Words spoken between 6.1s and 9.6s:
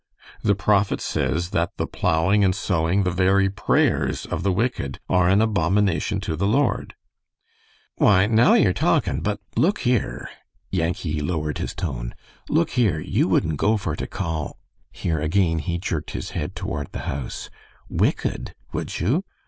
to the Lord." "Why, now you're talkin', but